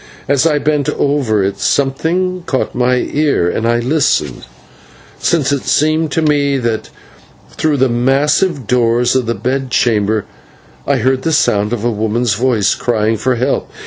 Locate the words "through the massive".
7.51-8.65